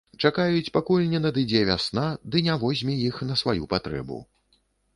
Чакаюць, 0.27 0.69
пакуль 0.77 1.03
не 1.11 1.19
надыдзе 1.25 1.61
вясна 1.69 2.07
ды 2.35 2.43
не 2.49 2.55
возьме 2.65 2.97
іх 3.09 3.21
на 3.31 3.39
сваю 3.45 3.71
патрэбу. 3.77 4.19